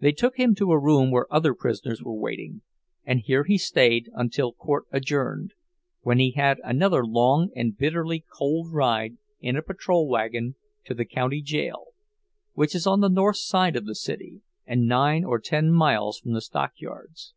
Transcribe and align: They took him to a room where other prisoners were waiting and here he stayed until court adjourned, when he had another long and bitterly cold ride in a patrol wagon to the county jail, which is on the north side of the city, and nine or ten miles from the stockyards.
They 0.00 0.10
took 0.10 0.36
him 0.36 0.56
to 0.56 0.72
a 0.72 0.80
room 0.80 1.12
where 1.12 1.32
other 1.32 1.54
prisoners 1.54 2.02
were 2.02 2.18
waiting 2.18 2.62
and 3.04 3.20
here 3.20 3.44
he 3.44 3.56
stayed 3.56 4.10
until 4.12 4.52
court 4.52 4.86
adjourned, 4.90 5.52
when 6.00 6.18
he 6.18 6.32
had 6.32 6.58
another 6.64 7.06
long 7.06 7.50
and 7.54 7.78
bitterly 7.78 8.24
cold 8.36 8.72
ride 8.72 9.16
in 9.38 9.54
a 9.56 9.62
patrol 9.62 10.08
wagon 10.08 10.56
to 10.86 10.92
the 10.94 11.04
county 11.04 11.40
jail, 11.40 11.84
which 12.54 12.74
is 12.74 12.84
on 12.84 12.98
the 12.98 13.08
north 13.08 13.36
side 13.36 13.76
of 13.76 13.86
the 13.86 13.94
city, 13.94 14.42
and 14.66 14.88
nine 14.88 15.22
or 15.22 15.38
ten 15.38 15.70
miles 15.70 16.18
from 16.18 16.32
the 16.32 16.40
stockyards. 16.40 17.32